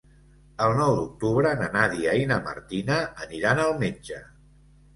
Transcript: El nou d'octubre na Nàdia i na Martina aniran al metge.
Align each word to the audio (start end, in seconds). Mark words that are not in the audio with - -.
El 0.67 0.71
nou 0.79 0.93
d'octubre 0.99 1.51
na 1.59 1.67
Nàdia 1.75 2.17
i 2.21 2.25
na 2.33 2.39
Martina 2.49 2.99
aniran 3.29 3.65
al 3.69 3.79
metge. 3.87 4.27